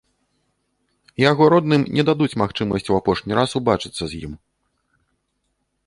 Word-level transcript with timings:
Яго 1.29 1.43
родным 1.55 1.81
не 1.99 2.03
дадуць 2.09 2.31
магчымасць 2.45 2.87
ў 2.91 3.05
апошні 3.05 3.31
раз 3.41 3.49
убачыцца 3.61 4.03
з 4.15 4.27
ім. 4.27 4.33